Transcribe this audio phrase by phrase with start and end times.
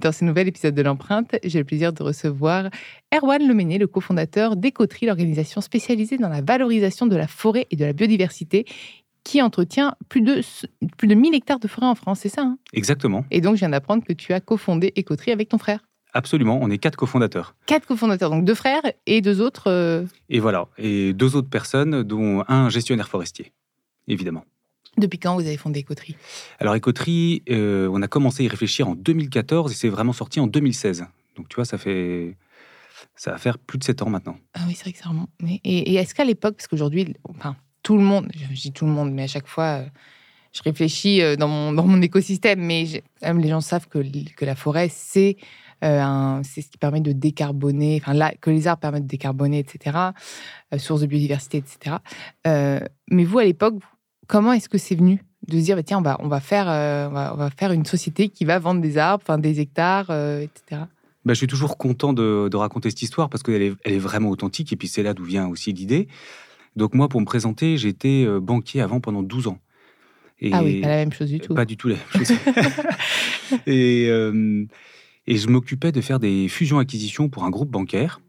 [0.00, 2.70] Dans ce nouvel épisode de l'empreinte, j'ai le plaisir de recevoir
[3.12, 7.84] Erwan Leméné, le cofondateur d'Ecotri, l'organisation spécialisée dans la valorisation de la forêt et de
[7.84, 8.64] la biodiversité
[9.24, 10.40] qui entretient plus de,
[10.96, 12.58] plus de 1000 hectares de forêt en France, c'est ça hein?
[12.72, 13.24] Exactement.
[13.32, 15.80] Et donc, je viens d'apprendre que tu as cofondé Ecotri avec ton frère.
[16.14, 17.56] Absolument, on est quatre cofondateurs.
[17.66, 19.64] Quatre cofondateurs, donc deux frères et deux autres.
[19.66, 23.52] euh, Et voilà, et deux autres personnes, dont un gestionnaire forestier,
[24.06, 24.44] évidemment.
[24.98, 26.16] Depuis quand vous avez fondé Ecotri
[26.58, 30.40] Alors, Écoterie, euh, on a commencé à y réfléchir en 2014 et c'est vraiment sorti
[30.40, 31.06] en 2016.
[31.36, 32.36] Donc, tu vois, ça fait.
[33.14, 34.36] Ça va faire plus de sept ans maintenant.
[34.54, 35.30] Ah oui, c'est vrai que ça remonte.
[35.42, 38.92] Et, et est-ce qu'à l'époque, parce qu'aujourd'hui, enfin, tout le monde, je dis tout le
[38.92, 39.84] monde, mais à chaque fois, euh,
[40.52, 42.84] je réfléchis euh, dans mon, dans mon écosystème, mais
[43.22, 43.98] même, les gens savent que,
[44.34, 45.36] que la forêt, c'est
[45.84, 49.96] euh, ce qui permet de décarboner, enfin, là, que les arbres permettent de décarboner, etc.,
[50.74, 51.96] euh, source de biodiversité, etc.
[52.46, 52.80] Euh,
[53.10, 53.74] mais vous, à l'époque,
[54.28, 56.68] comment est-ce que c'est venu de se dire, bah, tiens, on va, on, va faire,
[56.68, 59.60] euh, on, va, on va faire une société qui va vendre des arbres, enfin, des
[59.60, 60.82] hectares, euh, etc.
[61.24, 63.98] Bah, je suis toujours content de, de raconter cette histoire parce qu'elle est, elle est
[63.98, 66.06] vraiment authentique et puis c'est là d'où vient aussi l'idée.
[66.76, 69.58] Donc, moi, pour me présenter, j'étais euh, banquier avant pendant 12 ans.
[70.40, 71.54] Et Ah oui, pas la même chose du tout.
[71.54, 72.36] Pas du tout la même chose.
[73.66, 74.64] et, euh,
[75.26, 78.20] et je m'occupais de faire des fusions-acquisitions pour un groupe bancaire.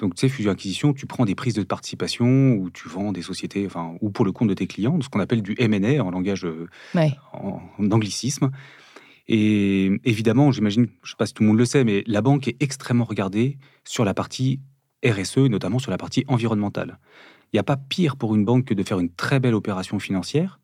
[0.00, 3.66] Donc, tu sais, fusion-acquisition, tu prends des prises de participation ou tu vends des sociétés,
[3.66, 6.44] enfin, ou pour le compte de tes clients, ce qu'on appelle du M&A en langage
[6.46, 7.12] euh, Ouais.
[7.34, 8.50] en, en anglicisme.
[9.28, 12.22] Et évidemment, j'imagine, je ne sais pas si tout le monde le sait, mais la
[12.22, 14.60] banque est extrêmement regardée sur la partie
[15.04, 16.98] RSE, notamment sur la partie environnementale.
[17.52, 19.98] Il n'y a pas pire pour une banque que de faire une très belle opération
[19.98, 20.60] financière,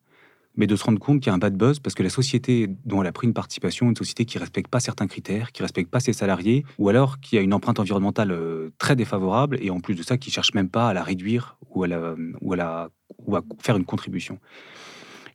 [0.57, 2.67] mais de se rendre compte qu'il y a un bad buzz parce que la société
[2.85, 5.51] dont elle a pris une participation est une société qui ne respecte pas certains critères,
[5.51, 8.95] qui ne respecte pas ses salariés, ou alors qui a une empreinte environnementale euh, très
[8.95, 11.83] défavorable, et en plus de ça, qui ne cherche même pas à la réduire ou
[11.83, 12.89] à, la- ou à, la-
[13.25, 14.39] ou à faire une contribution.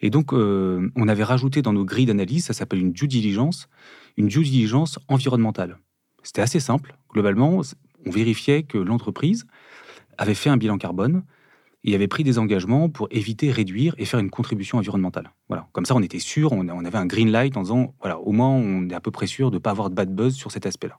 [0.00, 3.68] Et donc, euh, on avait rajouté dans nos grilles d'analyse, ça s'appelle une due diligence,
[4.16, 5.78] une due diligence environnementale.
[6.24, 6.96] C'était assez simple.
[7.12, 7.62] Globalement,
[8.04, 9.46] on vérifiait que l'entreprise
[10.18, 11.22] avait fait un bilan carbone
[11.84, 15.32] et avait pris des engagements pour éviter, réduire et faire une contribution environnementale.
[15.48, 15.66] Voilà.
[15.72, 18.50] Comme ça, on était sûr, on, avait un green light en disant, voilà, au moins,
[18.50, 20.66] on est à peu près sûr de ne pas avoir de bad buzz sur cet
[20.66, 20.98] aspect-là.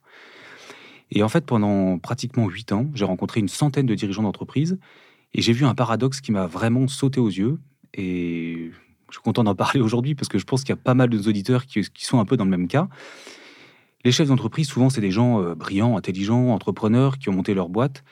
[1.12, 4.78] Et en fait, pendant pratiquement huit ans, j'ai rencontré une centaine de dirigeants d'entreprise
[5.34, 7.60] et j'ai vu un paradoxe qui m'a vraiment sauté aux yeux.
[7.94, 8.72] Et
[9.10, 11.10] je suis content d'en parler aujourd'hui parce que je pense qu'il y a pas mal
[11.10, 12.90] de nos auditeurs qui, qui sont un peu dans le même cas.
[14.04, 17.70] Les chefs d'entreprise, souvent, c'est des gens euh, brillants, intelligents, entrepreneurs qui ont monté leur
[17.70, 18.04] boîte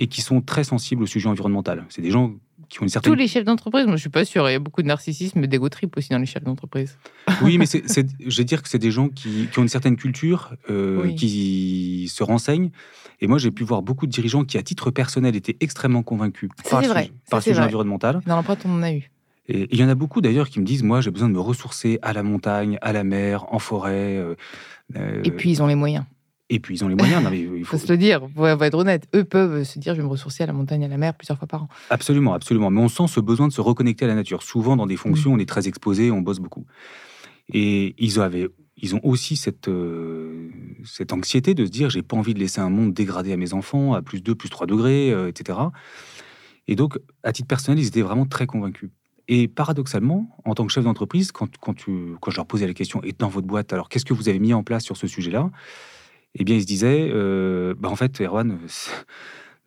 [0.00, 1.84] et qui sont très sensibles au sujet environnemental.
[1.90, 2.32] C'est des gens
[2.70, 3.12] qui ont une certaine...
[3.12, 5.44] Tous les chefs d'entreprise, moi je suis pas sûre, il y a beaucoup de narcissisme
[5.44, 6.98] et d'ego trip aussi dans les chefs d'entreprise.
[7.42, 9.68] Oui, mais c'est, c'est- je vais dire que c'est des gens qui, qui ont une
[9.68, 11.14] certaine culture, euh, Oui.
[11.14, 12.70] qui se renseignent.
[13.20, 16.48] Et moi, j'ai pu voir beaucoup de dirigeants qui, à titre personnel, étaient extrêmement convaincus
[16.64, 17.02] Ça, par, c'est le vrai.
[17.02, 17.66] sujet- Ça, par le c'est sujet vrai.
[17.66, 18.20] environnemental.
[18.26, 19.10] Dans l'empreinte, on en a eu.
[19.48, 21.40] Et il y en a beaucoup d'ailleurs qui me disent, moi, j'ai besoin de me
[21.40, 24.16] ressourcer à la montagne, à la mer, en forêt.
[24.16, 24.34] euh,
[24.96, 26.04] euh, Et puis ils ont les moyens.
[26.50, 27.22] Et puis ils ont les moyens.
[27.24, 29.08] Non, mais il faut, faut se le dire, faut, faut être honnête.
[29.14, 31.38] Eux peuvent se dire je vais me ressourcer à la montagne, à la mer plusieurs
[31.38, 31.68] fois par an.
[31.88, 32.70] Absolument, absolument.
[32.70, 34.42] Mais on sent ce besoin de se reconnecter à la nature.
[34.42, 34.98] Souvent, dans des Mm.
[34.98, 36.66] fonctions, on est très exposé, on bosse beaucoup.
[37.52, 40.50] Et ils avaient, ils ont aussi cette, euh,
[40.84, 43.52] cette anxiété de se dire, j'ai pas envie de laisser un monde dégradé à mes
[43.54, 45.58] enfants, à plus 2, plus 3 degrés, euh, etc.
[46.68, 48.90] Et donc, à titre personnel, ils étaient vraiment très convaincus.
[49.26, 52.74] Et paradoxalement, en tant que chef d'entreprise, quand, quand, tu- quand je leur posais la
[52.74, 55.06] question, et dans votre boîte, alors qu'est-ce que vous avez mis en place sur ce
[55.06, 55.50] sujet-là
[56.38, 58.90] Eh bien, ils se disaient, euh, bah, en fait, Erwan, c'est-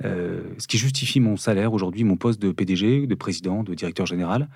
[0.06, 4.06] euh, ce qui justifie mon salaire aujourd'hui, mon poste de PDG, de président, de directeur
[4.06, 4.50] général,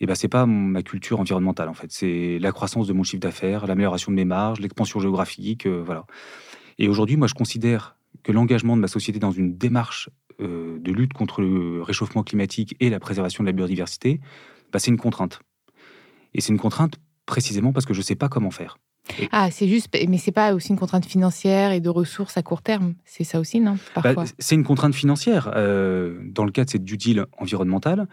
[0.00, 1.90] eh ben, c'est pas mon- ma culture environnementale, en fait.
[1.92, 6.06] C'est la croissance de mon chiffre d'affaires, l'amélioration de mes marges, l'expansion géographique, euh, voilà.
[6.78, 10.10] Et aujourd'hui, moi, je considère que l'engagement de ma société dans une démarche
[10.40, 14.20] euh, de lutte contre le réchauffement climatique et la préservation de la biodiversité,
[14.72, 15.40] bah, c'est une contrainte.
[16.34, 18.78] Et c'est une contrainte précisément parce que je ne sais pas comment faire.
[19.32, 22.62] Ah, c'est juste, mais c'est pas aussi une contrainte financière et de ressources à court
[22.62, 22.94] terme.
[23.04, 24.24] C'est ça aussi, non Bah, Parfois?
[24.38, 25.50] c'est une contrainte financière.
[25.54, 28.06] Euh, dans le cas de cette due deal environnementale,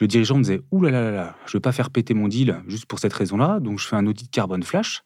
[0.00, 2.14] le dirigeant me disait Ouh là là là là, je ne veux pas faire péter
[2.14, 5.02] mon deal juste pour cette raison-là, donc je fais un audit carbone flash.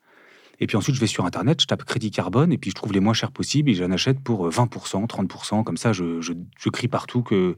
[0.62, 2.92] Et puis ensuite, je vais sur Internet, je tape crédit carbone, et puis je trouve
[2.92, 5.64] les moins chers possibles, et j'en achète pour euh, 20%, 30%.
[5.64, 7.56] Comme ça, je, je- je crie partout que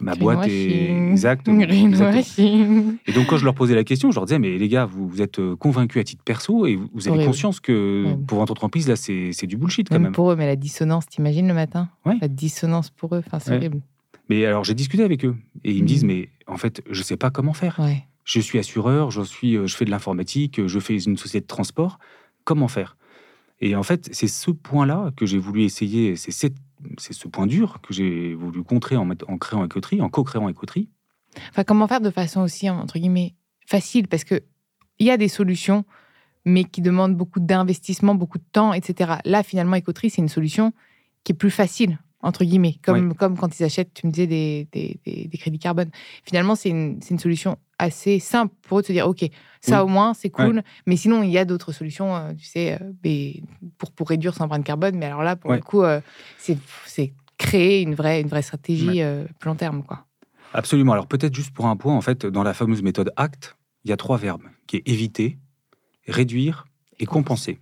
[0.00, 0.88] ma boîte est.
[1.44, 2.96] Greenwashing.
[3.06, 5.08] Et donc, quand je leur posais la question, je leur disais, mais les gars, vous,
[5.08, 8.52] vous êtes euh, convaincus à titre perso et vous, vous avez conscience que pour votre
[8.52, 10.12] entreprise, là, c'est du bullshit quand Même même.
[10.12, 11.88] pour eux, mais la dissonance, t'imagines le matin?
[12.20, 13.80] La dissonance pour eux, enfin, c'est horrible.
[14.30, 15.86] Mais alors, j'ai discuté avec eux et ils me Mhm.
[15.86, 17.76] disent, mais en fait, je sais pas comment faire.
[17.78, 18.04] Ouais.
[18.24, 21.46] Je suis assureur, je, suis, euh, je fais de l'informatique, je fais une société de
[21.46, 21.98] transport.
[22.48, 22.96] Comment faire
[23.60, 27.92] Et en fait, c'est ce point-là que j'ai voulu essayer, c'est ce point dur que
[27.92, 29.06] j'ai voulu contrer en,
[29.36, 30.88] créant Ecoterie, en co-créant Ecoterie.
[31.50, 33.34] Enfin, comment faire de façon aussi, entre guillemets,
[33.66, 34.08] facile?
[34.08, 34.42] Parce que
[34.98, 35.84] il y a des solutions,
[36.46, 39.16] mais qui demandent beaucoup d'investissement, beaucoup de temps, etc.
[39.26, 40.72] Là, finalement, Ecoterie, c'est une solution
[41.24, 42.76] qui est plus facile, entre guillemets.
[42.82, 45.90] Comme, comme quand ils achètent, tu me disais, des, des, des- des crédits carbone.
[46.24, 49.24] Finalement, c'est une, une solution assez simple pour eux de se dire, OK,
[49.60, 49.90] ça Oui.
[49.90, 50.62] au moins, c'est cool.
[50.86, 53.32] Mais sinon, il y a d'autres solutions, euh, tu sais, euh,
[53.78, 54.96] pour, pour réduire son empreinte carbone.
[54.96, 55.56] Mais alors là, pour Ouais.
[55.58, 56.00] le coup, euh,
[56.38, 59.00] c'est créer une vraie, une vraie stratégie
[59.38, 60.04] plus long terme, quoi.
[60.54, 60.92] Absolument.
[60.94, 63.54] Alors peut-être juste pour un point, en fait, dans la fameuse méthode ACT,
[63.84, 65.38] il y a trois verbes, qui est éviter,
[66.08, 66.66] réduire
[66.98, 67.60] et compenser.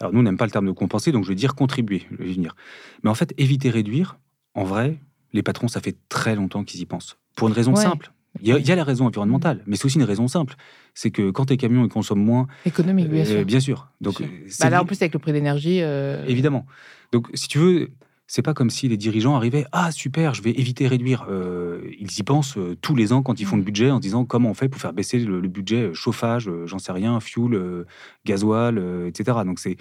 [0.00, 2.16] Alors nous, on n'aime pas le terme de compenser, donc je vais dire contribuer, je
[2.24, 2.54] vais venir.
[3.02, 4.18] Mais en fait, éviter, réduire,
[4.54, 4.98] en vrai,
[5.32, 7.18] les patrons, ça fait très longtemps qu'ils y pensent.
[7.36, 7.82] Pour une raison Ouais.
[7.82, 8.12] simple.
[8.40, 10.54] Il y, a, il y a la raison environnementale, mais c'est aussi une raison simple.
[10.94, 13.44] C'est que quand tes camions ils consomment moins, Économique, bien euh, sûr.
[13.44, 13.88] bien sûr.
[14.00, 14.26] Donc, Sûr.
[14.26, 15.80] euh, Bah là, en plus, avec le prix d'énergie.
[15.82, 16.64] euh, Évidemment.
[17.10, 17.90] Donc, si tu veux,
[18.30, 21.26] c'est pas comme si les dirigeants arrivaient Ah, super, je vais éviter, réduire.
[21.30, 23.64] Euh, ils y pensent euh, tous les ans quand ils font le Mm.
[23.64, 26.46] budget en se disant comment on fait pour faire baisser le, le budget euh, chauffage,
[26.48, 27.86] euh, j'en sais rien, fuel,
[28.24, 28.78] gasoil,
[29.08, 29.38] etc.
[29.44, 29.76] Donc, c'est.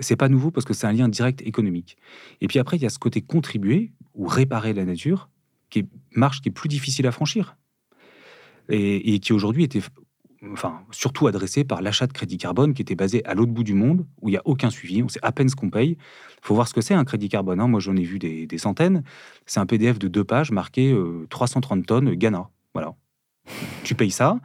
[0.00, 1.96] C'est pas nouveau parce que c'est un lien direct économique.
[2.40, 5.28] Et puis après, il y a ce côté contribuer ou réparer la nature,
[5.68, 5.86] qui est
[6.16, 7.56] marche qui est plus difficile à franchir.
[8.68, 9.80] Et, et qui aujourd'hui était
[10.52, 13.74] enfin, surtout adressé par l'achat de crédit carbone qui était basé à l'autre bout du
[13.74, 15.90] monde, où il n'y a aucun suivi, on sait à peine ce qu'on paye.
[16.42, 17.60] Il faut voir ce que c'est un crédit carbone.
[17.60, 17.68] hein.
[17.68, 19.02] Moi, j'en ai vu des, des centaines.
[19.46, 22.48] C'est un PDF de deux pages marqué euh, 330 tonnes Ghana.
[22.74, 22.94] Voilà.
[23.84, 24.38] Tu payes ça,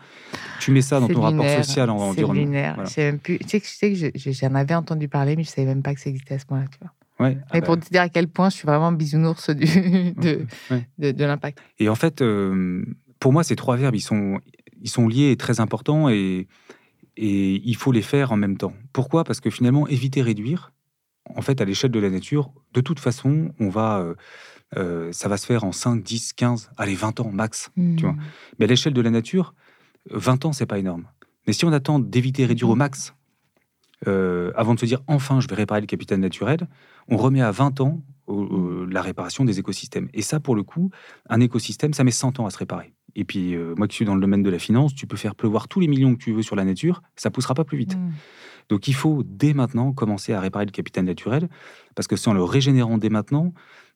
[0.59, 2.45] tu mets ça dans ton rapport social en environnement.
[2.73, 2.83] Voilà.
[2.85, 3.37] Je sais même plus.
[3.39, 5.67] Tu sais que, je sais que je- je- j'en avais entendu parler, mais je savais
[5.67, 6.65] même pas que ça existait à ce point-là.
[6.71, 6.91] Tu vois.
[7.27, 7.37] Ouais.
[7.43, 9.65] Ah Mais bah, pour te dire à quel point je suis vraiment bisounours du,
[10.13, 10.87] de, ouais.
[10.97, 11.59] de, de l'impact.
[11.79, 12.83] Et en fait, euh,
[13.19, 14.39] pour moi, ces trois verbes, ils sont,
[14.85, 16.47] ils sont liés et très importants et,
[17.17, 18.73] et il faut les faire en même temps.
[18.93, 19.23] Pourquoi?
[19.23, 20.71] Parce que finalement, éviter, réduire,
[21.35, 24.13] en fait, à l'échelle de la nature, de toute façon, on va, euh,
[24.77, 27.71] euh, ça va se faire en 5, 10, 15, allez, 20 ans max.
[27.75, 28.11] Tu vois.
[28.11, 28.21] Hmm.
[28.59, 29.55] Mais à l'échelle de la nature,
[30.11, 31.07] 20 ans, c'est pas énorme.
[31.47, 33.15] Mais si on attend d'éviter, réduire au max,
[34.07, 36.67] euh, avant de se dire enfin je vais réparer le capital naturel,
[37.07, 40.09] on remet à 20 ans la réparation des écosystèmes.
[40.13, 40.89] Et ça, pour le coup,
[41.29, 42.94] un écosystème, ça met 100 ans à se réparer.
[43.15, 45.35] Et puis, euh, moi qui suis dans le domaine de la finance, tu peux faire
[45.35, 47.95] pleuvoir tous les millions que tu veux sur la nature, ça poussera pas plus vite.
[47.95, 48.11] Hmm.
[48.69, 51.49] Donc il faut dès maintenant commencer à réparer le capital naturel,
[51.93, 53.53] parce que en le régénérant dès maintenant,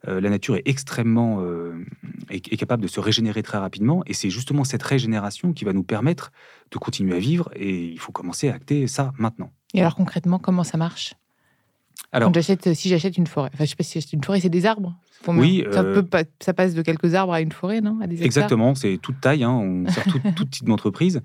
[0.07, 1.83] euh, la nature est extrêmement euh,
[2.29, 5.73] est, est capable de se régénérer très rapidement, et c'est justement cette régénération qui va
[5.73, 6.31] nous permettre
[6.71, 9.51] de continuer à vivre, et il faut commencer à acter ça maintenant.
[9.73, 11.15] Et alors concrètement, comment ça marche?
[12.11, 14.39] Alors, Quand j'achète, si j'achète une forêt, enfin je sais pas si j'achète une forêt,
[14.39, 14.95] c'est des arbres?
[15.25, 17.99] Combien Oui, ça, euh, peut pas- ça passe de quelques arbres à une forêt, non?
[18.01, 18.25] À des hectares?
[18.25, 21.21] Exactement, c'est toute taille, hein, on sert tout, tout type d'entreprise.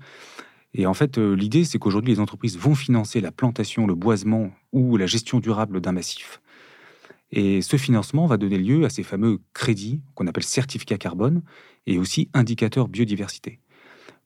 [0.73, 4.51] Et en fait, euh, l'idée, c'est qu'aujourd'hui, les entreprises vont financer la plantation, le boisement
[4.73, 6.41] ou la gestion durable d'un massif.
[7.31, 11.41] Et ce financement va donner lieu à ces fameux crédits qu'on appelle certificats carbone
[11.87, 13.59] et aussi indicateurs biodiversité.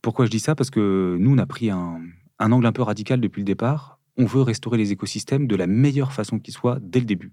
[0.02, 0.56] Pourquoi je dis ça?
[0.56, 2.02] Parce que nous, on a pris un,
[2.40, 3.99] un angle un peu radical depuis le départ.
[4.20, 7.32] On veut restaurer les écosystèmes de la meilleure façon qui soit dès le début.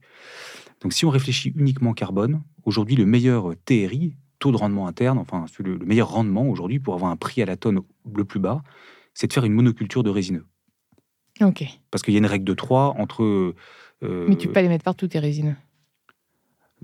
[0.80, 5.44] Donc si on réfléchit uniquement carbone, aujourd'hui le meilleur TRI, taux de rendement interne, enfin
[5.58, 7.80] le, le meilleur rendement aujourd'hui pour avoir un prix à la tonne
[8.14, 8.62] le plus bas,
[9.14, 10.46] c'est de faire une monoculture de résineux.
[11.40, 11.64] Ok.
[11.90, 13.22] Parce qu'il y a une règle de 3 entre...
[14.02, 15.56] euh, Mais tu peux pas les mettre partout, tes résineux.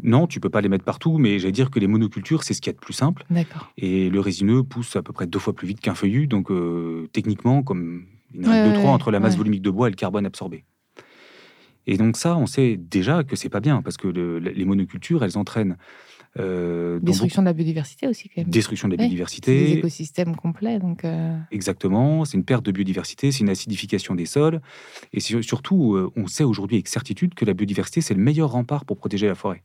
[0.03, 2.63] Non, tu peux pas les mettre partout, mais j'allais dire que les monocultures, c'est ce
[2.63, 3.25] qui est de plus simple.
[3.31, 3.71] D'accord.
[3.77, 7.09] Et le résineux pousse à peu près deux fois plus vite qu'un feuillu, donc euh,
[7.13, 9.39] techniquement, comme une Ouais, règle de ouais, trois entre la masse ouais.
[9.39, 10.65] volumique de bois et le carbone absorbé.
[11.87, 15.25] Et donc ça, on sait déjà que c'est pas bien, parce que le- les monocultures,
[15.25, 15.77] elles entraînent
[16.39, 18.49] euh, Destruction de la biodiversité aussi, quand même.
[18.49, 21.05] destruction de la Ouais, C'est des biodiversité, écosystèmes complets, donc.
[21.05, 24.63] euh, Exactement, c'est une perte de biodiversité, c'est une acidification des sols.
[25.13, 28.51] Et sur- surtout, euh, on sait aujourd'hui avec certitude que la biodiversité, c'est le meilleur
[28.53, 29.63] rempart pour protéger la forêt.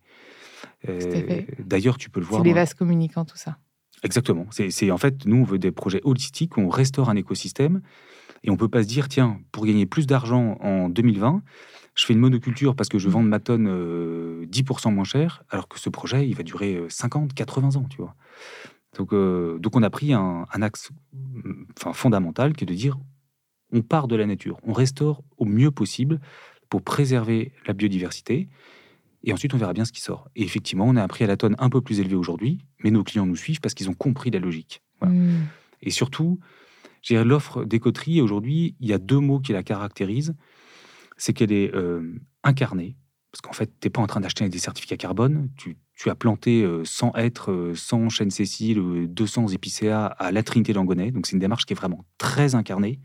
[0.90, 1.42] Euh.
[1.60, 2.42] D'ailleurs, tu peux le voir.
[2.44, 3.58] C'est dans- vases communicants, tout ça.
[4.04, 4.46] Exactement.
[4.52, 7.82] C'est en fait, nous, on veut des projets holistiques où on restaure un écosystème
[8.44, 11.44] et on peut pas se dire, tiens, pour gagner plus d'argent en 2020,
[11.96, 15.68] je fais une monoculture parce que je vends ma tonne euh, 10% moins cher, alors
[15.68, 18.16] que ce projet, il va durer euh, 50, 80 ans, tu vois.
[18.98, 22.74] Donc, euh, donc on a pris un, un axe mm, enfin, fondamental qui est de
[22.74, 22.98] dire,
[23.72, 26.20] on part de la nature, on restaure au mieux possible
[26.70, 28.48] pour préserver la biodiversité.
[29.24, 30.30] Et ensuite, on verra bien ce qui sort.
[30.36, 32.92] Et effectivement, on a un prix à la tonne un peu plus élevé aujourd'hui, mais
[32.92, 34.84] nos clients nous suivent parce qu'ils ont compris la logique.
[35.02, 35.16] Voilà.
[35.16, 35.48] Hmm.
[35.82, 36.40] Et surtout,
[37.16, 40.36] l'offre d'écoterie, aujourd'hui, il y a deux mots qui la caractérisent.
[41.18, 42.96] C'est qu'elle est euh, incarnée,
[43.32, 45.50] parce qu'en fait, tu n'es pas en train d'acheter des certificats carbone.
[45.58, 45.78] Tu,
[46.10, 50.74] as planté euh, 100 hêtres, euh, 100 chênes Cécile, euh, 200 épicéas à la Trinité
[50.74, 51.12] d'Angonay.
[51.12, 53.00] Donc, c'est une démarche qui est vraiment très incarnée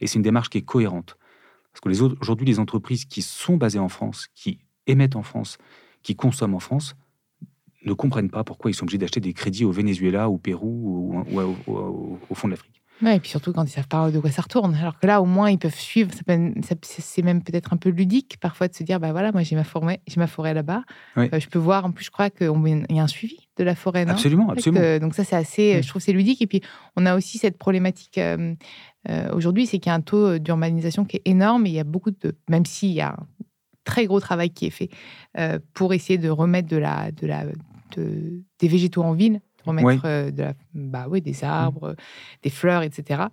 [0.00, 1.16] et c'est une démarche qui est cohérente.
[1.72, 5.56] Parce que les aujourd'hui, les entreprises qui sont basées en France, qui émettent en France,
[6.02, 6.94] qui consomment en France,
[7.84, 12.18] ne comprennent pas pourquoi ils sont obligés d'acheter des crédits au Venezuela, au Pérou ou,
[12.30, 12.81] au fond de l'Afrique.
[13.02, 14.74] Ouais, et puis surtout quand ils savent pas de quoi ça retourne.
[14.76, 16.10] Alors que là, au moins, ils peuvent suivre.
[16.82, 19.64] C'est même peut-être un peu ludique parfois de se dire, bah voilà, moi j'ai ma
[19.64, 20.82] forêt, j'ai ma forêt là-bas.
[21.16, 21.28] Oui.
[21.32, 21.84] Euh, je peux voir.
[21.84, 24.12] En plus, je crois qu'il y a un suivi de la forêt, non?
[24.12, 24.80] Absolument, absolument.
[24.80, 25.82] que, donc ça, c'est assez.
[25.82, 26.40] Je trouve c'est ludique.
[26.42, 26.60] Et puis,
[26.96, 28.54] on a aussi cette problématique euh,
[29.08, 31.66] euh, aujourd'hui, c'est qu'il y a un taux d'urbanisation qui est énorme.
[31.66, 33.26] Et il y a beaucoup de, même s'il y a un
[33.84, 34.90] très gros travail qui est fait
[35.74, 37.46] pour essayer de remettre de la, de la,
[37.96, 39.98] de- des végétaux en ville, remettre Ouais.
[40.04, 41.94] euh, de la, bah oui, des arbres,
[42.42, 43.24] des fleurs, etc.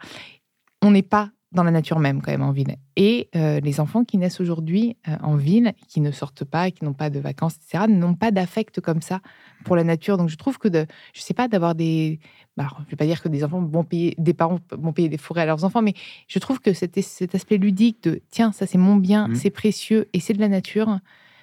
[0.82, 2.76] On n'est pas dans la nature même quand même en ville.
[2.96, 6.86] Et euh, les enfants qui naissent aujourd'hui euh, en ville, qui ne sortent pas, qui
[6.86, 9.20] n'ont pas de vacances, etc., n'ont pas d'affect comme ça
[9.66, 10.18] pour la nature.
[10.18, 12.20] Donc je trouve que, de, je sais pas, d'avoir des...
[12.56, 14.94] bah, alors, je ne vais pas dire que des enfants vont payer, des parents vont
[14.94, 15.96] payer des forêts à leurs enfants, mais
[16.28, 19.36] je trouve que cet, cet aspect ludique de, tiens, ça c'est mon bien, Mhm.
[19.36, 21.00] c'est précieux et c'est de la nature,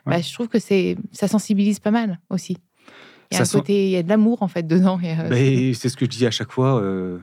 [0.06, 2.58] bah, je trouve que c'est ça sensibilise pas mal aussi.
[3.30, 4.98] Il y a un sent- côté, il y a de l'amour en fait dedans.
[5.02, 6.80] euh, c'est ce que je dis à chaque fois.
[6.80, 7.18] euh,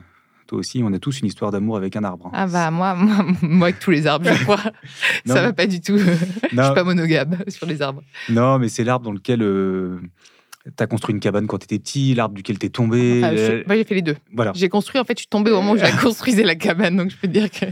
[0.46, 2.26] toi aussi, on a tous une histoire d'amour avec un arbre.
[2.26, 2.30] hein.
[2.34, 4.60] Ah bah moi, moi, moi avec tous les arbres, je crois.
[5.26, 5.96] Non, ça va pas du tout.
[5.96, 6.04] je
[6.46, 8.02] suis pas monogame sur les arbres.
[8.28, 9.38] non, mais c'est l'arbre dans lequel
[10.66, 13.20] tu as construit une cabane quand tu étais petit, l'arbre duquel tu es tombé.
[13.24, 14.16] Enfin, je- euh, moi, j'ai fait les deux.
[14.34, 14.52] Voilà.
[14.54, 17.10] J'ai construit, en fait, je suis tombée au moment où j'ai construisé la cabane, donc
[17.10, 17.66] je peux te dire que.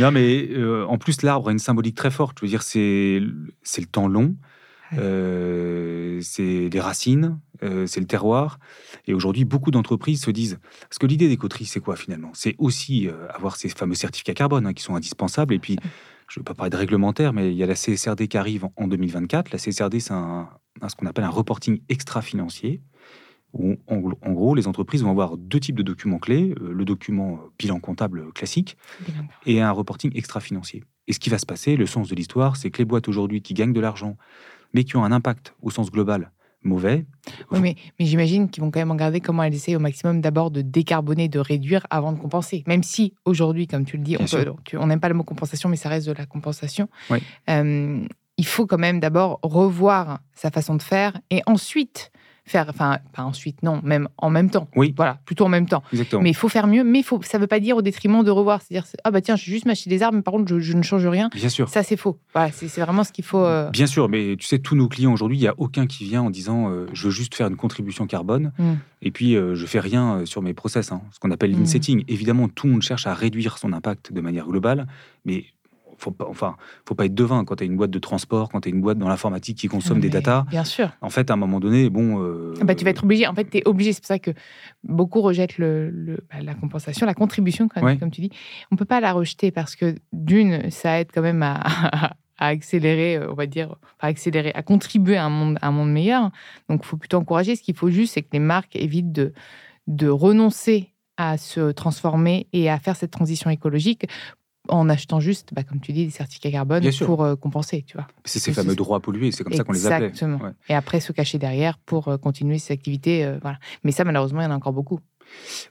[0.00, 2.38] Non, mais euh, en plus, l'arbre a une symbolique très forte.
[2.40, 4.34] Je veux dire, c'est le temps long.
[4.98, 8.58] Euh, c'est les racines, euh, c'est le terroir.
[9.06, 10.58] Et aujourd'hui, beaucoup d'entreprises se disent.
[10.82, 12.30] Parce que l'idée des coteries, c'est quoi finalement?
[12.34, 15.54] C'est aussi euh, avoir ces fameux certificats carbone hein, qui sont indispensables.
[15.54, 15.76] Et puis,
[16.28, 18.64] je ne veux pas parler de réglementaire, mais il y a la CSRD qui arrive
[18.64, 19.50] en- en 2024.
[19.52, 20.48] La CSRD, c'est un,
[20.80, 22.80] un- ce qu'on appelle un reporting extra-financier.
[23.56, 27.38] Où, en, en gros, les entreprises vont avoir deux types de documents clés le document
[27.56, 28.76] bilan comptable classique
[29.46, 30.82] et un reporting extra-financier.
[31.06, 33.42] Et ce qui va se passer, le sens de l'histoire, c'est que les boîtes aujourd'hui
[33.42, 34.16] qui gagnent de l'argent,
[34.74, 36.30] mais qui ont un impact au sens global
[36.64, 37.04] mauvais,
[37.50, 40.50] Oui, mais, mais j'imagine qu'ils vont quand même regarder comment elles essayent au maximum d'abord
[40.50, 42.64] de décarboner, de réduire avant de compenser.
[42.66, 45.76] Même si aujourd'hui, comme tu le dis, Bien on n'aime pas le mot compensation, mais
[45.76, 46.88] ça reste de la compensation.
[47.10, 47.18] Oui.
[47.50, 52.10] Euh, il faut quand même d'abord revoir sa façon de faire et ensuite
[52.46, 54.68] faire, enfin, pas ensuite, non, même en même temps.
[54.76, 54.92] Oui.
[54.96, 55.82] Voilà, plutôt en même temps.
[55.92, 56.22] exactement.
[56.22, 58.30] Mais il faut faire mieux, mais faut, ça ne veut pas dire au détriment de
[58.30, 58.60] revoir.
[58.62, 60.60] C'est-à-dire, c'est- ah bah tiens, je vais juste m'acheter des arbres, mais par contre, je,
[60.60, 61.30] je ne change rien.
[61.34, 61.68] Bien sûr.
[61.68, 62.18] Ça, c'est faux.
[62.34, 63.44] Voilà, c'est vraiment ce qu'il faut.
[63.44, 66.04] euh, Bien sûr, mais tu sais, tous nos clients aujourd'hui, il n'y a aucun qui
[66.04, 68.72] vient en disant euh, je veux juste faire une contribution carbone Mm.
[69.02, 71.60] et puis euh, je fais rien euh, sur mes process, hein, ce qu'on appelle Mm.
[71.60, 72.04] l'insetting.
[72.08, 74.86] Évidemment, tout le monde cherche à réduire son impact de manière globale,
[75.24, 75.44] mais
[76.04, 76.56] faut pas, enfin,
[76.86, 78.80] faut pas être devin quand tu as une boîte de transport, quand tu as une
[78.80, 80.44] boîte dans l'informatique qui consomme des datas.
[80.50, 80.90] Bien sûr.
[81.00, 82.22] En fait, à un moment donné, bon.
[82.22, 83.26] euh, Bah, tu vas être obligé.
[83.26, 83.92] En fait, tu es obligé.
[83.92, 84.30] C'est pour ça que
[84.82, 87.96] beaucoup rejettent le, le- bah, la compensation, la contribution, comme, Ouais.
[87.98, 88.30] comme tu dis.
[88.70, 91.60] On peut pas la rejeter parce que, d'une, ça aide quand même à,
[92.38, 95.72] à accélérer, euh, on va dire, pas accélérer, à contribuer à un monde, à un
[95.72, 96.30] monde meilleur.
[96.68, 97.56] Donc, il faut plutôt encourager.
[97.56, 99.32] Ce qu'il faut juste, c'est que les marques évitent de,
[99.86, 104.06] de renoncer à se transformer et à faire cette transition écologique
[104.68, 108.06] en achetant juste, bah, comme tu dis, des certificats carbone pour euh, compenser, tu vois.
[108.24, 110.08] C'est ces fameux droits pollués, c'est comme ça qu'on les appelait.
[110.08, 110.38] Exactement.
[110.38, 110.52] Ouais.
[110.68, 113.24] Et après, se cacher derrière pour euh, continuer ses activités.
[113.24, 113.58] euh, voilà.
[113.82, 115.00] Mais ça, malheureusement, il y en a encore beaucoup.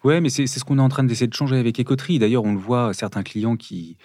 [0.04, 2.20] Ouais, mais c'est ce qu'on est en train d'essayer de changer avec Écoterie.
[2.20, 3.98] D'ailleurs, on le voit, certains clients qui,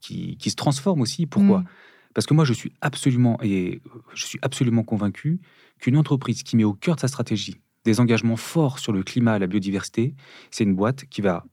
[0.00, 1.26] qui, qui se transforment aussi.
[1.26, 1.66] Pourquoi Mm.
[2.14, 3.80] Parce que moi, je suis absolument, et
[4.14, 5.40] je suis absolument convaincu
[5.80, 9.36] qu'une entreprise qui met au cœur de sa stratégie des engagements forts sur le climat
[9.36, 10.14] et la biodiversité,
[10.50, 11.44] c'est une boîte qui va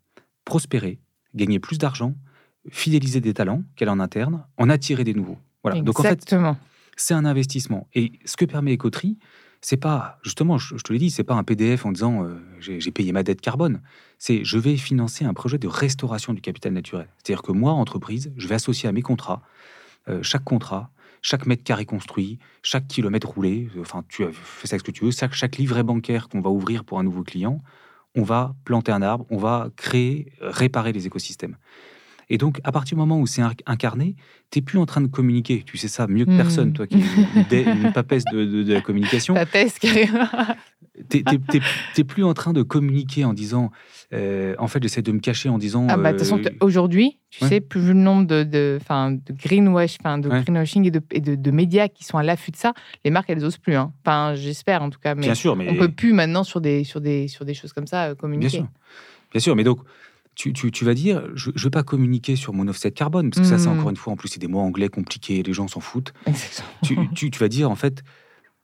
[0.46, 1.00] prospérer,
[1.36, 2.16] gagner plus d'argent,
[2.70, 5.38] fidéliser des talents qu'elle a en interne, en attirer des nouveaux.
[5.64, 5.82] Voilà.
[5.82, 6.36] Donc en fait,
[6.96, 7.88] c'est un investissement.
[7.94, 9.18] Et ce que permet Ecoterie,
[9.62, 12.92] c'est pas, justement, je, te l'ai dit, c'est pas un PDF en disant euh, j'ai
[12.92, 13.82] payé ma dette carbone.
[14.18, 17.08] C'est je vais financer un projet de restauration du capital naturel.
[17.18, 19.42] C'est-à-dire que moi, entreprise, je vais associer à mes contrats,
[20.08, 24.84] euh, chaque contrat, chaque mètre carré construit, chaque kilomètre roulé, enfin, tu fais ça ce
[24.84, 27.62] que tu veux, chaque, chaque livret bancaire qu'on va ouvrir pour un nouveau client,
[28.16, 31.58] on va planter un arbre, on va créer, réparer les écosystèmes.
[32.30, 34.16] Et donc, à partir du moment où c'est incarné,
[34.52, 35.64] tu n'es plus en train de communiquer.
[35.66, 36.74] Tu sais ça mieux que personne, hmm.
[36.74, 37.04] toi qui
[37.52, 39.34] es une, papesse de, de, la communication.
[39.34, 40.28] Papesse, carrément.
[41.10, 41.24] Tu
[41.98, 43.72] n'es plus en train de communiquer en disant,
[44.14, 45.88] euh, en fait, j'essaie de me cacher en disant.
[45.90, 49.34] Ah bah, de toute façon, euh, aujourd'hui, tu sais, plus le nombre de, de, de
[49.34, 52.74] greenwash, de greenwashing et, de, et de, médias qui sont à l'affût de ça,
[53.06, 53.76] les marques, elles n'osent plus.
[53.76, 53.94] Hein.
[54.04, 55.16] Enfin, j'espère en tout cas.
[55.16, 55.70] Mais Bien sûr, mais.
[55.70, 58.16] On ne peut plus maintenant sur des, sur des, sur des choses comme ça euh,
[58.16, 58.58] communiquer.
[58.58, 58.68] Bien sûr.
[59.32, 59.80] Bien sûr, mais donc,
[60.36, 63.60] tu, vas dire, je ne veux pas communiquer sur mon offset carbone, parce que ça,
[63.60, 63.78] c'est mmh.
[63.78, 66.14] encore une fois, en plus, c'est des mots anglais compliqués, les gens s'en foutent.
[66.84, 68.04] Tu, tu, vas dire, en fait,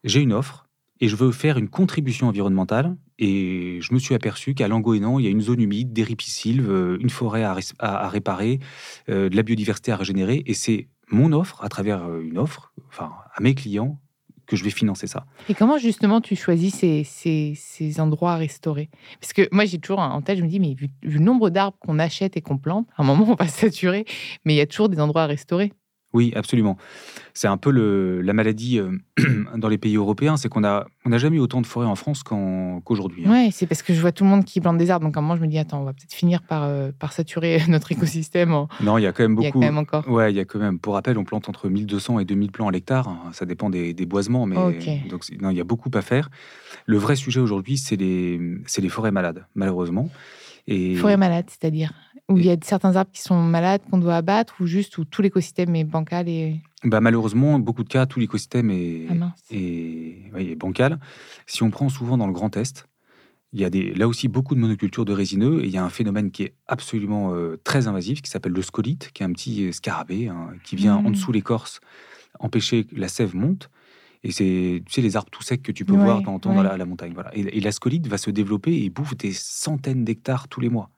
[0.04, 0.65] j'ai une offre
[1.02, 2.96] et je veux faire une contribution environnementale.
[3.18, 6.70] Et je me suis aperçu qu'à Langoénan, il y a une zone humide, des ripisylves,
[6.70, 8.60] euh, une forêt à, réparer,
[9.10, 10.44] euh, de la biodiversité à régénérer.
[10.46, 14.00] Et c'est mon offre, à travers euh, une offre, enfin, à mes clients,
[14.46, 15.26] que je vais financer ça.
[15.50, 18.90] Et comment justement tu choisis ces, ces, endroits à restaurer?
[19.20, 21.50] Parce que moi j'ai toujours en tête, je me dis, mais vu, vu le nombre
[21.50, 24.06] d'arbres qu'on achète et qu'on plante, à un moment on va saturer,
[24.44, 25.74] mais il y a toujours des endroits à restaurer.
[26.16, 26.78] Oui, absolument.
[27.34, 28.98] C'est un peu le, la maladie euh,
[29.58, 31.96] dans les pays européens, c'est qu'on n'a on a jamais eu autant de forêts en
[31.96, 33.26] France qu'aujourd'hui.
[33.28, 33.32] Hein.
[33.32, 35.06] Oui, c'est parce que je vois tout le monde qui plante des arbres.
[35.06, 37.12] Donc à un moment, je me dis, attends, on va peut-être finir par, euh, par
[37.12, 38.52] saturer notre écosystème.
[38.82, 39.44] Non, il y a quand même beaucoup.
[39.44, 40.08] Il y a quand même encore.
[40.08, 40.80] Ouais, il y a quand même.
[40.80, 43.10] Pour rappel, on plante entre 1200 et 2000 plants à l'hectare.
[43.10, 43.32] Hein.
[43.34, 44.56] Ça dépend des, des boisements, mais
[45.10, 46.30] donc non, il y a beaucoup à faire.
[46.86, 50.10] Le vrai sujet aujourd'hui, c'est les, les forêts malades, malheureusement.
[50.68, 50.96] Et...
[50.96, 51.92] Forêts malades, c'est-à-dire?
[52.30, 55.06] Où il y a certains arbres qui sont malades qu'on doit abattre ou juste où
[55.06, 56.62] tout l'écosystème est bancal et...
[56.84, 61.00] Bah malheureusement, beaucoup de cas, tout l'écosystème est, ah est, bancal.
[61.46, 62.88] Si on prend souvent dans le Grand Est,
[63.54, 65.84] il y a des, là aussi beaucoup de monocultures de résineux et il y a
[65.84, 69.32] un phénomène qui est absolument euh, très invasif qui s'appelle le scolite, qui est un
[69.32, 71.12] petit scarabée hein, qui vient en mmh.
[71.12, 71.80] dessous l'écorce
[72.40, 73.70] empêcher que la sève monte.
[74.24, 76.78] Et c'est tu sais, les arbres tout secs que tu peux voir dans, dans la,
[76.78, 77.14] la, montagne.
[77.14, 77.36] Voilà.
[77.36, 80.90] Et, et, la scolite va se développer et bouffe des centaines d'hectares tous les mois.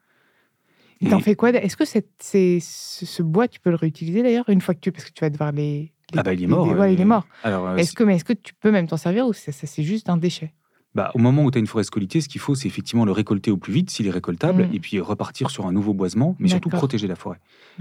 [1.01, 4.61] Et t'en fais quoi Est-ce que c'est, ce bois, tu peux le réutiliser d'ailleurs une
[4.61, 4.91] fois que tu.
[4.91, 5.93] Parce que tu vas devoir les.
[6.15, 6.87] ah, bah il est mort.
[6.87, 7.27] il est mort.
[7.43, 9.83] Alors, euh, est-ce, que, mais est-ce que tu peux même t'en servir ou ça, c'est
[9.83, 10.53] juste un déchet?
[10.95, 13.11] Bah, au moment où tu as une forêt scolitée, ce qu'il faut, c'est effectivement le
[13.11, 14.73] récolter au plus vite, s'il est récoltable, mmh.
[14.73, 17.39] et puis repartir sur un nouveau boisement, mais surtout protéger la forêt.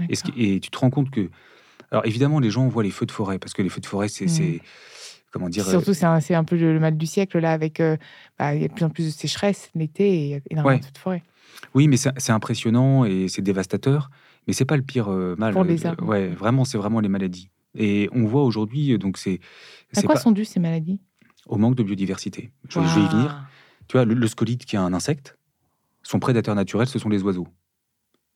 [0.09, 1.29] Et, et, tu te rends compte que.
[1.89, 4.07] Alors évidemment, les gens voient les feux de forêt, parce que les feux de forêt,
[4.07, 4.25] c'est.
[4.25, 4.59] Mmh.
[5.31, 7.79] comment dire Surtout, c'est un, un, peu le mal du siècle, là, avec.
[7.79, 7.97] Euh,
[8.37, 10.39] bah, il y a de plus en plus de sécheresse l'été et il y a
[10.51, 11.23] énormément de feux de forêt.
[11.73, 14.09] Oui, mais c'est impressionnant et c'est dévastateur.
[14.47, 15.53] Mais c'est pas le pire euh, mal.
[15.53, 16.05] Pour les arbres.
[16.05, 17.49] ouais, vraiment, c'est vraiment les maladies.
[17.75, 19.39] Et on voit aujourd'hui, euh, donc c'est.
[19.95, 20.99] À quoi sont dues ces maladies?
[21.45, 22.51] Au manque de biodiversité.
[22.69, 23.45] Je, vais y venir.
[23.87, 25.37] Tu vois, le, scolite qui est un insecte,
[26.03, 27.47] son prédateur naturel, ce sont les oiseaux.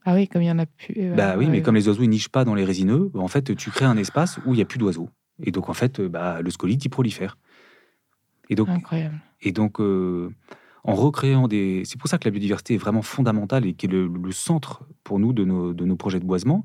[0.06, 0.96] Ah oui, comme il y en a plus.
[0.98, 3.56] Euh, bah oui, mais comme les oiseaux ils nichent pas dans les résineux, en fait,
[3.56, 5.10] tu crées un espace où il y a plus d'oiseaux.
[5.44, 7.38] Et donc en fait, bah, le scolite il prolifère.
[8.50, 9.20] Et donc, Incroyable.
[9.42, 9.80] Et donc,
[10.84, 11.84] en recréant des...
[11.86, 15.20] C'est pour ça que la biodiversité est vraiment fondamentale et qui est le, centre pour
[15.20, 16.64] nous de nos, de nos, projets de boisement.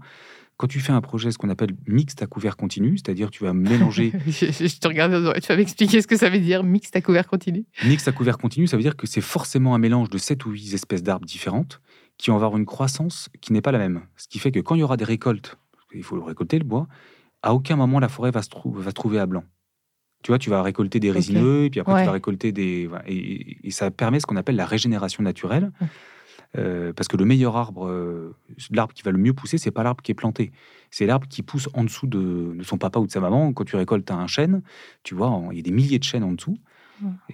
[0.56, 3.52] Quand tu fais un projet, ce qu'on appelle mixte à couvert continu, c'est-à-dire tu vas
[3.52, 4.12] mélanger...
[4.26, 7.66] je, te regarde, tu vas m'expliquer ce que ça veut dire, mixte à couvert continu
[7.84, 10.50] Mixte à couvert continu, ça veut dire que c'est forcément un mélange de 7 ou
[10.52, 11.80] 8 espèces d'arbres différentes
[12.16, 14.02] qui vont avoir une croissance qui n'est pas la même.
[14.16, 15.58] Ce qui fait que quand il y aura des récoltes,
[15.94, 16.88] il faut le récolter le bois,
[17.42, 19.44] à aucun moment la forêt va se, va se trouver à blanc.
[20.22, 22.88] Tu vois, tu vas récolter des résineux, et puis après tu vas récolter des.
[23.06, 25.70] Et, ça permet ce qu'on appelle la régénération naturelle.
[26.56, 28.34] Euh, parce que le meilleur arbre, euh,
[28.70, 30.52] l'arbre qui va le mieux pousser, c'est pas l'arbre qui est planté.
[30.90, 33.52] C'est l'arbre qui pousse en dessous de, son papa ou de sa maman.
[33.52, 34.62] Quand tu récoltes un chêne,
[35.02, 36.56] tu vois, il y a des milliers de chênes en dessous.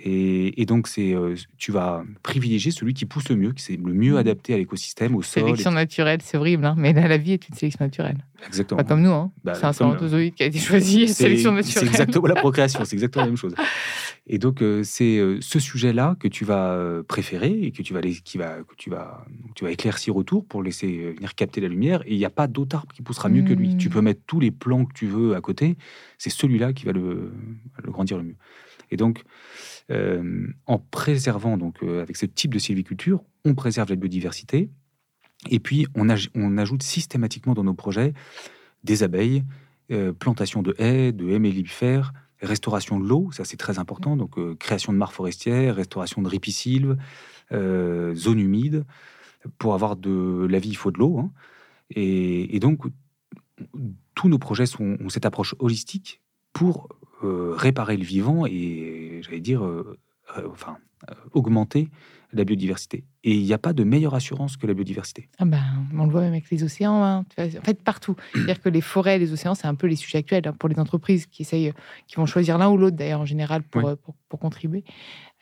[0.04, 3.92] Et, donc, c'est, euh, tu vas privilégier celui qui pousse le mieux, qui est le
[3.92, 4.16] mieux mmh.
[4.16, 5.44] adapté à l'écosystème, au sol.
[5.44, 8.24] Sélection naturelle, c'est horrible, hein, mais la vie est une sélection naturelle.
[8.46, 8.78] Exactement.
[8.78, 9.30] Pas comme nous, hein.
[9.44, 11.84] Bah, c'est un spermatozoïde qui a été choisi, sélection naturelle.
[11.84, 13.54] C'est exactement la procréation, c'est exactement la même chose.
[14.26, 18.00] Et donc, euh, c'est euh, ce sujet-là que tu vas préférer et que tu vas,
[18.00, 22.02] qui va, que tu vas, tu vas éclaircir autour pour laisser venir capter la lumière.
[22.06, 23.76] Et il n'y a pas d'autre arbre qui poussera mieux que lui.
[23.76, 23.92] Tu mmh.
[23.92, 25.76] peux mettre tous les plants que tu veux à côté,
[26.18, 27.32] c'est celui-là qui va le,
[27.82, 28.36] le grandir le mieux.
[28.92, 29.22] Et donc,
[29.90, 34.68] euh, en préservant, donc, euh, avec ce type de sylviculture, on préserve la biodiversité.
[35.50, 38.12] Et puis, on, ajoute systématiquement dans nos projets
[38.84, 39.44] des abeilles,
[39.90, 44.36] euh, plantation de haies, de haies mellifères, restauration de l'eau, ça c'est très important, donc
[44.38, 46.96] euh, création de mares forestières, restauration de ripisylves,
[47.50, 48.84] zones humides.
[49.58, 51.18] Pour avoir de la vie, il faut de l'eau.
[51.18, 51.30] hein.
[51.90, 52.84] Et, donc,
[54.14, 56.88] tous nos projets ont cette approche holistique pour
[57.24, 59.98] euh, réparer le vivant et, j'allais dire, euh,
[60.38, 60.76] euh, enfin,
[61.32, 61.88] augmenter
[62.32, 63.04] la biodiversité.
[63.24, 65.28] Et il n'y a pas de meilleure assurance que la biodiversité.
[65.38, 65.60] Ah ben,
[65.98, 67.02] on le voit même avec les océans.
[67.04, 67.24] hein.
[67.38, 68.16] En fait, partout.
[68.34, 70.68] C'est-à-dire que les forêts et les océans, c'est un peu les sujets actuels hein, pour
[70.68, 71.72] les entreprises qui essayent,
[72.06, 73.92] qui vont choisir l'un ou l'autre d'ailleurs en général pour, Oui.
[74.02, 74.84] pour, pour contribuer.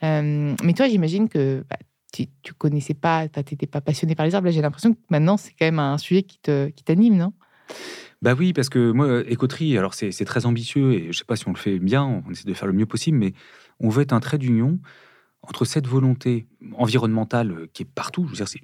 [0.02, 1.76] Euh, mais toi, j'imagine que bah,
[2.12, 4.46] tu, tu connaissais pas, tu n'étais pas passionné par les arbres.
[4.46, 7.32] Là, j'ai l'impression que maintenant, c'est quand même un sujet qui te- qui t'anime, non?
[8.22, 11.36] Bah oui, parce que moi, écoterie, alors c'est c'est très ambitieux et je sais pas
[11.36, 13.32] si on le fait bien, on essaie de faire le mieux possible, mais
[13.80, 14.78] on veut être un trait d'union
[15.42, 18.24] entre cette volonté environnementale euh, qui est partout.
[18.26, 18.60] Je veux dire, c'est.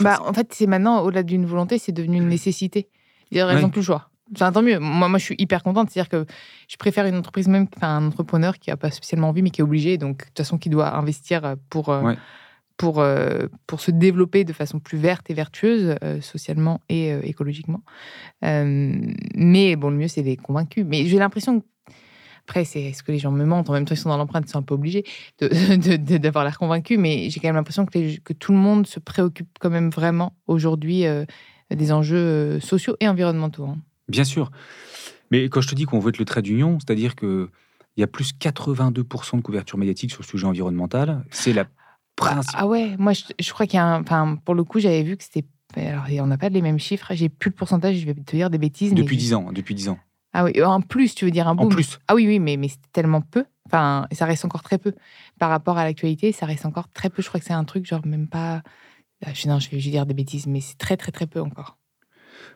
[0.00, 2.88] enfin, bah, En fait, c'est maintenant, au-delà d'une volonté, c'est devenu une nécessité.
[3.32, 3.62] C'est-à-dire, Elles Ouais.
[3.62, 4.10] n'ont plus le choix.
[4.32, 4.78] Enfin, tant mieux.
[4.78, 5.90] Moi, moi, je suis hyper contente.
[5.90, 6.24] C'est-à-dire que
[6.68, 9.60] je préfère une entreprise, même enfin, un entrepreneur qui n'a pas spécialement envie, mais qui
[9.60, 12.16] est obligé, donc de toute façon, qui doit investir pour, euh, Ouais.
[12.80, 17.20] Pour, euh, pour se développer de façon plus verte et vertueuse, euh, socialement et euh,
[17.24, 17.82] écologiquement.
[18.40, 20.86] Mais bon, le mieux, c'est les convaincus.
[20.88, 21.66] Mais j'ai l'impression que.
[22.48, 23.68] Après, c'est ce que les gens me mentent.
[23.68, 25.04] En même temps, ils sont dans l'empreinte, ils sont un peu obligés
[25.40, 26.98] d'avoir l'air convaincus.
[26.98, 30.32] Mais j'ai quand même l'impression que, que tout le monde se préoccupe quand même vraiment
[30.46, 31.04] aujourd'hui
[31.70, 33.66] des enjeux sociaux et environnementaux.
[33.66, 33.76] hein.
[34.08, 34.50] Bien sûr.
[35.30, 37.50] Mais quand je te dis qu'on veut être le trait d'union, c'est-à-dire que
[37.96, 41.22] il y a plus 82% de couverture médiatique sur le sujet environnemental.
[41.30, 41.66] C'est la
[42.16, 42.60] principale.
[42.62, 44.02] Ah ouais, moi, je, je crois qu'il y a un.
[44.02, 45.44] Enfin, pour le coup, j'avais vu que c'était.
[45.76, 47.12] Alors, on n'a pas les mêmes chiffres.
[47.14, 48.90] J'ai plus le pourcentage, je vais te dire des bêtises.
[48.92, 49.52] mais depuis j'ai- 10 ans.
[49.52, 49.98] Depuis 10 ans.
[50.32, 51.68] Ah oui, en plus, tu veux dire un En boom.
[51.70, 51.98] plus.
[52.08, 53.44] Ah oui, oui, mais, mais c'est tellement peu.
[53.66, 54.92] Enfin, ça reste encore très peu.
[55.38, 57.22] Par rapport à l'actualité, ça reste encore très peu.
[57.22, 58.62] Je crois que c'est un truc, genre même pas.
[59.24, 61.40] Ah, non, je vais je vais dire des bêtises, mais c'est très, très, très peu
[61.40, 61.78] encore.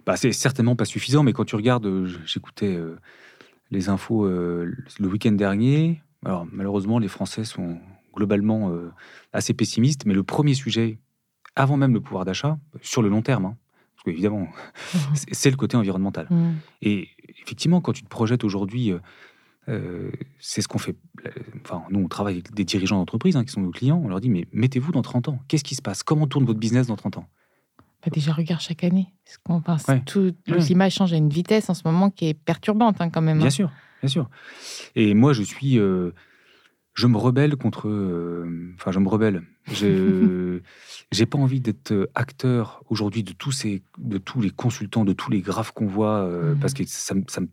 [0.07, 2.99] Bah, c'est certainement pas suffisant, mais quand tu regardes, euh, j'écoutais euh,
[3.71, 6.01] les infos euh, le week-end dernier.
[6.25, 7.79] Alors, malheureusement, les Français sont
[8.15, 8.91] globalement euh,
[9.33, 10.99] assez pessimistes, mais le premier sujet,
[11.57, 13.57] avant même le pouvoir d'achat, sur le long terme, hein,
[13.95, 14.49] parce qu'évidemment,
[15.15, 16.27] c'est- c'est le côté environnemental.
[16.31, 16.53] Mm.
[16.83, 17.09] Et
[17.43, 18.99] effectivement, quand tu te projettes aujourd'hui, euh,
[19.69, 20.95] euh, c'est ce qu'on fait.
[21.65, 24.01] Enfin, nous, on travaille avec des dirigeants d'entreprise hein, qui sont nos clients.
[24.05, 25.39] On leur dit, mais mettez-vous dans 30 ans.
[25.49, 26.03] Qu'est-ce qui se passe?
[26.03, 27.27] Comment tourne votre business dans 30 ans?
[28.05, 29.07] Bah, déjà, regarde chaque année.
[29.25, 30.03] Parce qu'on pense Ouais.
[30.05, 30.63] tout, le Ouais.
[30.63, 33.39] climat change à une vitesse en ce moment qui est perturbante hein, quand même.
[33.39, 33.51] Bien hein.
[33.51, 33.71] sûr,
[34.03, 34.29] bien sûr.
[34.97, 35.79] Et moi, je suis.
[35.79, 36.11] euh,
[36.95, 37.89] je me rebelle contre.
[37.89, 39.43] euh, Enfin, je me rebelle.
[39.71, 40.61] Je
[41.13, 45.13] j'ai pas envie d'être euh, acteur aujourd'hui de tous ces, de tous les consultants, de
[45.13, 46.61] tous les graphes qu'on voit, euh, Mhm.
[46.61, 47.49] parce que ça, me- ça me-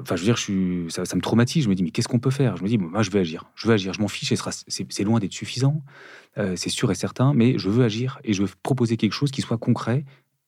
[0.00, 1.64] Enfin, je veux dire, je suis, ça, ça me traumatise.
[1.64, 2.56] Je me dis, mais qu'est-ce qu'on peut faire?
[2.56, 3.44] Je me dis, moi, je vais agir.
[3.56, 3.92] Je veux agir.
[3.92, 4.32] Je m'en fiche.
[4.68, 5.82] C'est c'est loin d'être suffisant.
[6.38, 7.34] euh, c'est sûr et certain.
[7.34, 10.04] Mais je veux agir et je veux proposer quelque chose qui soit concret,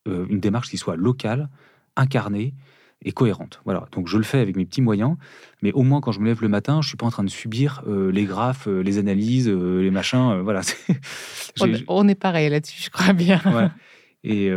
[0.07, 1.48] euh, une démarche qui soit locale,
[1.96, 2.55] incarnée
[3.05, 3.61] et cohérente.
[3.64, 3.87] Voilà.
[3.93, 5.17] Donc je le fais avec mes petits moyens,
[5.62, 7.31] mais au moins quand je me lève le matin, je suis pas en train de
[7.31, 10.40] subir euh, les graphes, euh, les analyses, euh, les machins.
[10.43, 10.61] voilà.
[11.88, 13.40] On, est pareil là-dessus, je crois bien.
[13.47, 13.69] Ouais.
[14.27, 14.51] Et,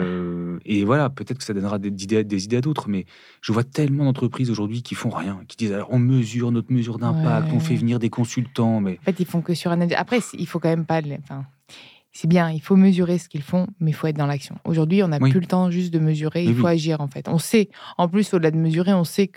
[0.65, 3.05] et voilà, peut-être que ça donnera des idées, des idées à d'autres, mais
[3.41, 6.97] je vois tellement d'entreprises aujourd'hui qui font rien, qui disent alors, on mesure notre mesure
[6.97, 7.53] d'impact, Ouais.
[7.53, 9.93] on fait venir des consultants, mais En fait, ils font que sur analyse.
[9.97, 11.01] Après, il faut quand même pas.
[11.01, 11.43] les- Enfin,
[12.19, 14.55] c'est bien, il faut mesurer ce qu'ils font, mais il faut être dans l'action.
[14.65, 15.29] Aujourd'hui, on n'a Oui.
[15.29, 16.71] plus le temps juste de mesurer, Mais il faut oui.
[16.73, 17.27] agir en fait.
[17.29, 19.29] On sait, en plus, au-delà de mesurer, on sait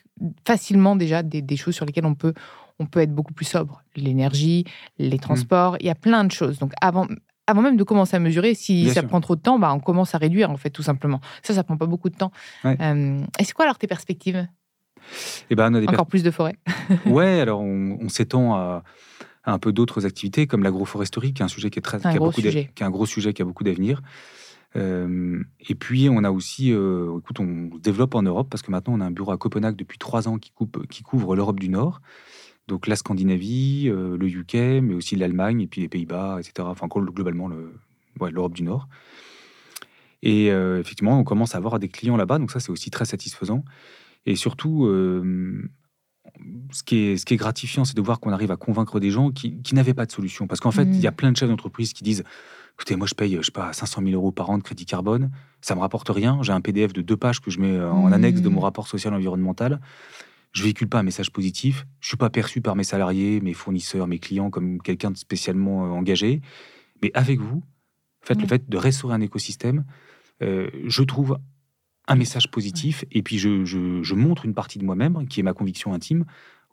[0.47, 2.33] facilement déjà des, des choses sur lesquelles on peut,
[2.79, 3.83] on peut être beaucoup plus sobre.
[3.97, 4.65] L'énergie,
[4.99, 6.59] les transports, il y a plein de choses.
[6.59, 7.07] Donc avant.
[7.47, 9.09] Avant même de commencer à mesurer, si Bien ça sûr.
[9.09, 11.21] prend trop de temps, bah, on commence à réduire, en fait, tout simplement.
[11.43, 12.31] Ça, ça prend pas beaucoup de temps.
[12.65, 12.77] Ouais.
[12.81, 14.47] Euh, et c'est quoi alors tes perspectives?
[15.51, 16.55] Eh ben, on a des Encore plus de forêt
[17.07, 18.85] Ouais, alors on, on s'étend à,
[19.45, 22.07] à un peu d'autres activités comme l'agroforesterie, qui est un sujet qui est très, qui
[22.07, 22.71] a gros beaucoup d'a- sujet.
[22.75, 24.03] qui est un gros sujet qui a beaucoup d'avenir.
[24.77, 28.95] Euh, et puis on a aussi, euh, écoute, on développe en Europe parce que maintenant
[28.95, 31.69] on a un bureau à Copenhague depuis trois ans qui, coupe, qui couvre l'Europe du
[31.69, 32.01] Nord,
[32.69, 36.69] donc la Scandinavie, euh, le UK, mais aussi l'Allemagne et puis les Pays-Bas, etc.
[36.71, 37.75] Enfin globalement le,
[38.21, 38.87] ouais, l'Europe du Nord.
[40.23, 43.65] Et effectivement, on commence à avoir des clients là-bas, donc ça c'est aussi très satisfaisant.
[44.27, 44.87] Et surtout,
[46.71, 49.11] ce, qui est, ce qui est gratifiant, c'est de voir qu'on arrive à convaincre des
[49.11, 50.47] gens qui, qui n'avaient pas de solution.
[50.47, 52.25] Parce qu'en fait, il y a plein de chefs d'entreprise qui disent
[52.81, 55.31] Écoutez, moi je paye, je sais pas, 500 000 euros par an de crédit carbone,
[55.61, 56.39] ça me rapporte rien.
[56.43, 58.89] J'ai un PDF de deux pages que je mets euh, en annexe de mon rapport
[58.89, 59.83] social environnemental.
[60.53, 61.87] Je véhicule pas un message positif.
[62.01, 65.85] Je suis pas perçu par mes salariés, mes fournisseurs, mes clients comme quelqu'un de spécialement
[65.85, 66.41] euh, engagé.
[67.03, 67.63] Mais avec vous,
[68.23, 69.85] en fait, le fait de restaurer un écosystème,
[70.43, 71.39] euh, je trouve
[72.11, 75.43] un message positif et puis je, je- je montre une partie de moi-même, qui est
[75.43, 76.25] ma conviction intime,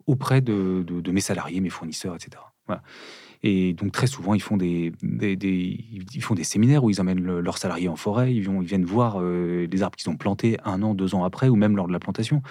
[0.06, 2.30] auprès de, de- de mes salariés, mes fournisseurs, etc.
[2.66, 2.82] Voilà.
[3.44, 7.00] Et donc très souvent, ils font des, des, des- ils font des séminaires où ils
[7.00, 10.10] emmènent le- leurs salariés en forêt, ils, vont, ils viennent voir euh, les arbres qu'ils
[10.10, 12.42] ont plantés un an, deux ans après, ou même lors de la plantation.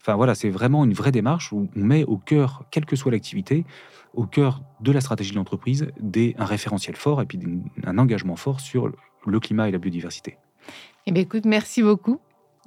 [0.00, 3.10] Enfin voilà, c'est vraiment une vraie démarche où on met au cœur, quelle que soit
[3.10, 3.64] l'activité,
[4.14, 5.88] au cœur de la stratégie de l'entreprise,
[6.38, 7.38] un référentiel fort et puis
[7.84, 8.92] un engagement fort sur
[9.26, 10.38] le climat et la biodiversité.
[11.06, 12.20] Eh bien, écoute, merci beaucoup.